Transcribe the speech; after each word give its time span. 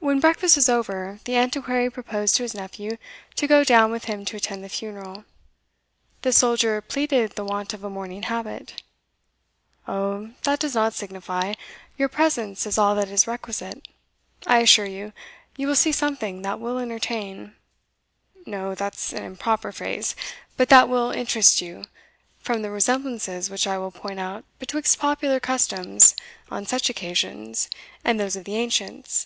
When 0.00 0.20
breakfast 0.20 0.56
was 0.56 0.68
over, 0.68 1.20
the 1.24 1.34
Antiquary 1.36 1.88
proposed 1.88 2.36
to 2.36 2.42
his 2.42 2.52
nephew 2.54 2.98
to 3.36 3.46
go 3.46 3.64
down 3.64 3.90
with 3.90 4.04
him 4.04 4.26
to 4.26 4.36
attend 4.36 4.62
the 4.62 4.68
funeral. 4.68 5.24
The 6.20 6.30
soldier 6.30 6.82
pleaded 6.82 7.32
the 7.36 7.44
want 7.44 7.72
of 7.72 7.82
a 7.82 7.88
mourning 7.88 8.24
habit. 8.24 8.82
"O, 9.88 10.32
that 10.42 10.58
does 10.58 10.74
not 10.74 10.92
signify 10.92 11.54
your 11.96 12.10
presence 12.10 12.66
is 12.66 12.76
all 12.76 12.94
that 12.96 13.08
is 13.08 13.26
requisite. 13.26 13.86
I 14.46 14.58
assure 14.58 14.84
you, 14.84 15.14
you 15.56 15.66
will 15.66 15.74
see 15.76 15.92
something 15.92 16.42
that 16.42 16.60
will 16.60 16.76
entertain 16.76 17.54
no, 18.44 18.74
that's 18.74 19.10
an 19.14 19.22
improper 19.22 19.72
phrase 19.72 20.14
but 20.58 20.68
that 20.68 20.90
will 20.90 21.12
interest 21.12 21.62
you, 21.62 21.84
from 22.40 22.60
the 22.60 22.70
resemblances 22.70 23.48
which 23.48 23.66
I 23.66 23.78
will 23.78 23.92
point 23.92 24.20
out 24.20 24.44
betwixt 24.58 24.98
popular 24.98 25.40
customs 25.40 26.14
on 26.50 26.66
such 26.66 26.90
occasions 26.90 27.70
and 28.04 28.20
those 28.20 28.36
of 28.36 28.44
the 28.44 28.56
ancients." 28.56 29.24